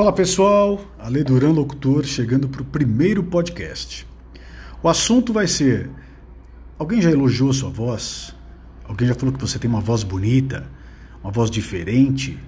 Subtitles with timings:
[0.00, 4.06] Fala pessoal, Ale Duran Locutor chegando para o primeiro podcast.
[4.82, 5.90] O assunto vai ser:
[6.78, 8.34] alguém já elogiou sua voz?
[8.82, 10.66] Alguém já falou que você tem uma voz bonita,
[11.22, 12.38] uma voz diferente?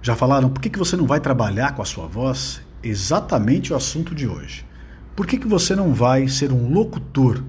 [0.00, 2.62] Já falaram por que, que você não vai trabalhar com a sua voz?
[2.80, 4.64] Exatamente o assunto de hoje.
[5.16, 7.42] Por que, que você não vai ser um locutor?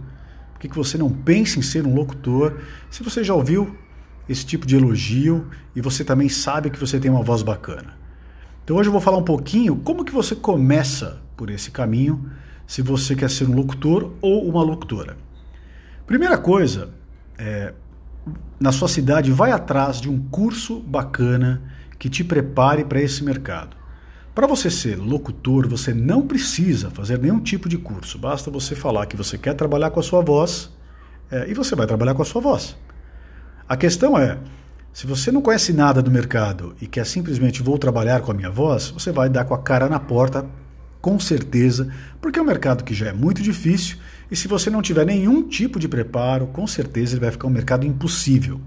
[0.54, 2.62] Por que, que você não pensa em ser um locutor?
[2.90, 3.78] Se você já ouviu
[4.28, 5.46] esse tipo de elogio
[5.76, 8.07] e você também sabe que você tem uma voz bacana.
[8.68, 12.30] Então hoje eu vou falar um pouquinho como que você começa por esse caminho,
[12.68, 15.16] se você quer ser um locutor ou uma locutora.
[16.06, 16.90] Primeira coisa,
[17.38, 17.74] é,
[18.60, 21.62] na sua cidade, vai atrás de um curso bacana
[21.98, 23.78] que te prepare para esse mercado.
[24.36, 29.06] Para você ser locutor, você não precisa fazer nenhum tipo de curso, basta você falar
[29.06, 30.70] que você quer trabalhar com a sua voz
[31.32, 32.76] é, e você vai trabalhar com a sua voz.
[33.66, 34.38] A questão é,
[34.98, 38.50] se você não conhece nada do mercado e quer simplesmente vou trabalhar com a minha
[38.50, 40.44] voz, você vai dar com a cara na porta,
[41.00, 44.00] com certeza, porque é um mercado que já é muito difícil
[44.32, 47.52] e se você não tiver nenhum tipo de preparo, com certeza ele vai ficar um
[47.52, 48.60] mercado impossível.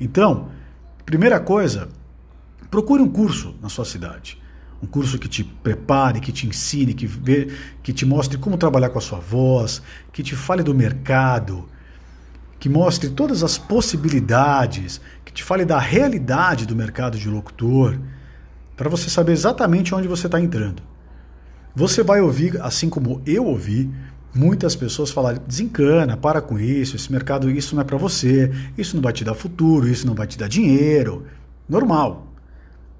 [0.00, 0.48] Então,
[1.04, 1.90] primeira coisa,
[2.70, 4.40] procure um curso na sua cidade.
[4.82, 7.50] Um curso que te prepare, que te ensine, que, vê,
[7.82, 11.68] que te mostre como trabalhar com a sua voz, que te fale do mercado,
[12.58, 17.98] que mostre todas as possibilidades, que te fale da realidade do mercado de locutor,
[18.76, 20.82] para você saber exatamente onde você está entrando.
[21.74, 23.90] Você vai ouvir, assim como eu ouvi,
[24.34, 28.96] muitas pessoas falarem: desencana, para com isso, esse mercado, isso não é para você, isso
[28.96, 31.26] não vai te dar futuro, isso não vai te dar dinheiro.
[31.68, 32.26] Normal.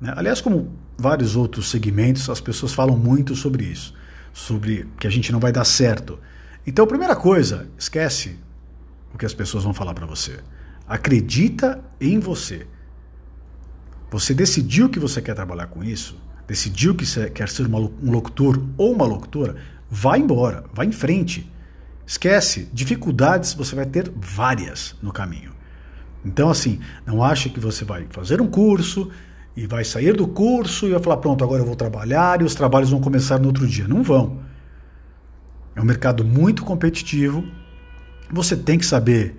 [0.01, 0.13] Né?
[0.17, 3.95] Aliás, como vários outros segmentos, as pessoas falam muito sobre isso,
[4.33, 6.19] sobre que a gente não vai dar certo.
[6.67, 8.37] Então, primeira coisa, esquece
[9.17, 10.39] o que as pessoas vão falar para você.
[10.87, 12.67] Acredita em você.
[14.11, 18.63] Você decidiu que você quer trabalhar com isso, decidiu que você quer ser um locutor
[18.77, 19.57] ou uma locutora,
[19.91, 21.51] vai embora, vai em frente.
[22.07, 25.53] Esquece, dificuldades você vai ter várias no caminho.
[26.25, 29.11] Então, assim, não ache que você vai fazer um curso
[29.57, 32.55] e vai sair do curso e vai falar: pronto, agora eu vou trabalhar e os
[32.55, 33.89] trabalhos vão começar no outro dia.
[33.89, 34.41] Não vão.
[35.75, 37.45] É um mercado muito competitivo
[38.31, 39.37] você tem que saber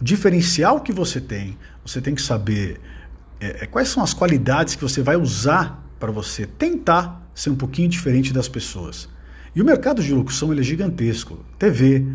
[0.00, 2.80] o diferencial que você tem, você tem que saber
[3.40, 7.56] é, é quais são as qualidades que você vai usar para você tentar ser um
[7.56, 9.08] pouquinho diferente das pessoas.
[9.54, 11.44] E o mercado de locução ele é gigantesco.
[11.58, 12.06] TV,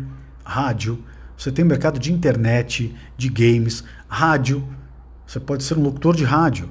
[0.44, 1.02] rádio,
[1.36, 4.66] você tem o mercado de internet, de games, rádio,
[5.26, 6.68] você pode ser um locutor de rádio.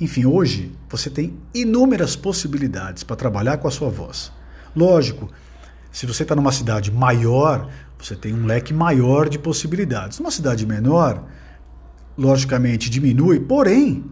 [0.00, 4.32] Enfim, hoje você tem inúmeras possibilidades para trabalhar com a sua voz.
[4.74, 5.30] Lógico,
[5.92, 10.18] se você está numa cidade maior, você tem um leque maior de possibilidades.
[10.18, 11.22] Numa cidade menor,
[12.16, 14.04] logicamente diminui, porém,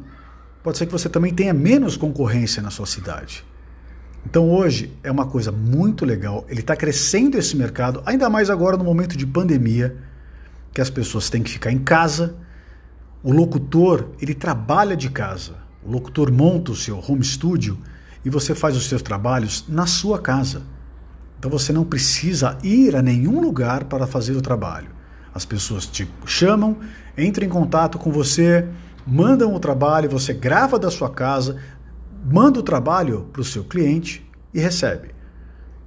[0.63, 3.45] pode ser que você também tenha menos concorrência na sua cidade.
[4.27, 8.77] Então hoje é uma coisa muito legal, ele está crescendo esse mercado, ainda mais agora
[8.77, 9.97] no momento de pandemia,
[10.75, 12.37] que as pessoas têm que ficar em casa.
[13.23, 15.55] O locutor, ele trabalha de casa.
[15.83, 17.79] O locutor monta o seu home studio
[18.25, 20.63] e você faz os seus trabalhos na sua casa.
[21.41, 24.91] Então você não precisa ir a nenhum lugar para fazer o trabalho.
[25.35, 26.77] As pessoas te chamam,
[27.17, 28.69] entram em contato com você,
[29.07, 31.57] mandam o trabalho, você grava da sua casa,
[32.31, 35.15] manda o trabalho para o seu cliente e recebe.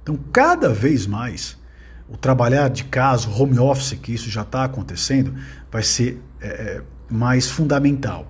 [0.02, 1.56] Então, cada vez mais,
[2.08, 5.34] o trabalhar de casa, home office, que isso já está acontecendo,
[5.70, 8.26] vai ser é, mais fundamental.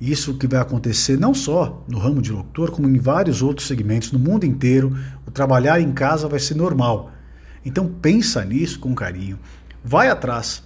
[0.00, 4.12] Isso que vai acontecer não só no ramo de locutor, como em vários outros segmentos
[4.12, 4.96] no mundo inteiro.
[5.26, 7.12] O trabalhar em casa vai ser normal.
[7.64, 9.38] Então pensa nisso com carinho,
[9.82, 10.62] vai atrás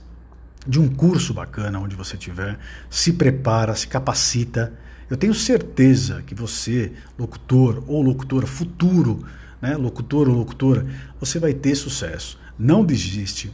[0.66, 2.58] de um curso bacana onde você estiver,
[2.90, 4.72] se prepara, se capacita.
[5.08, 9.24] Eu tenho certeza que você, locutor ou locutora futuro,
[9.62, 10.86] né, locutor ou locutora,
[11.18, 12.38] você vai ter sucesso.
[12.58, 13.50] Não desiste,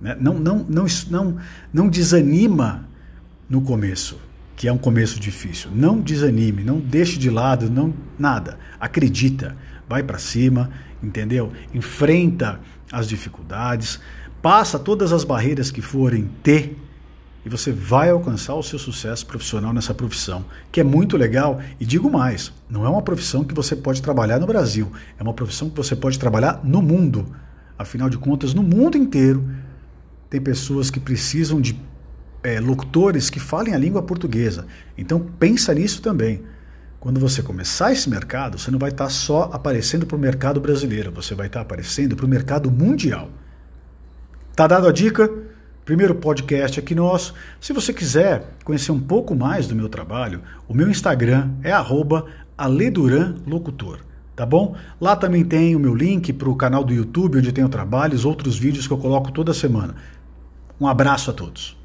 [0.00, 0.16] né?
[0.18, 1.36] não, não, não, não,
[1.72, 2.88] não desanima
[3.50, 4.18] no começo
[4.56, 5.70] que é um começo difícil.
[5.72, 8.58] Não desanime, não deixe de lado, não nada.
[8.80, 9.54] Acredita,
[9.86, 10.70] vai para cima,
[11.02, 11.52] entendeu?
[11.74, 12.58] Enfrenta
[12.90, 14.00] as dificuldades,
[14.40, 16.76] passa todas as barreiras que forem ter
[17.44, 21.84] e você vai alcançar o seu sucesso profissional nessa profissão, que é muito legal e
[21.84, 25.70] digo mais, não é uma profissão que você pode trabalhar no Brasil, é uma profissão
[25.70, 27.24] que você pode trabalhar no mundo.
[27.78, 29.48] Afinal de contas, no mundo inteiro
[30.28, 31.80] tem pessoas que precisam de
[32.46, 34.66] é, locutores que falem a língua portuguesa.
[34.96, 36.44] Então pensa nisso também.
[37.00, 41.10] Quando você começar esse mercado, você não vai estar só aparecendo para o mercado brasileiro,
[41.10, 43.30] você vai estar aparecendo para o mercado mundial.
[44.54, 45.28] Tá dado a dica?
[45.84, 47.34] Primeiro podcast aqui nosso.
[47.60, 52.90] Se você quiser conhecer um pouco mais do meu trabalho, o meu Instagram é Ale
[52.90, 53.98] Duran Locutor,
[54.36, 54.76] tá bom?
[55.00, 58.56] Lá também tem o meu link para o canal do YouTube, onde tenho trabalhos, outros
[58.56, 59.96] vídeos que eu coloco toda semana.
[60.80, 61.76] Um abraço a todos.